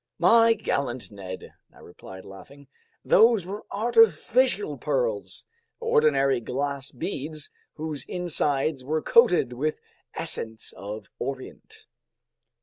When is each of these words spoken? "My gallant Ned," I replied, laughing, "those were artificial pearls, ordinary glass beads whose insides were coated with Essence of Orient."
"My 0.17 0.53
gallant 0.55 1.11
Ned," 1.11 1.53
I 1.71 1.77
replied, 1.77 2.25
laughing, 2.25 2.67
"those 3.05 3.45
were 3.45 3.67
artificial 3.69 4.79
pearls, 4.79 5.45
ordinary 5.79 6.39
glass 6.39 6.89
beads 6.89 7.51
whose 7.75 8.03
insides 8.07 8.83
were 8.83 9.03
coated 9.03 9.53
with 9.53 9.79
Essence 10.15 10.73
of 10.75 11.05
Orient." 11.19 11.85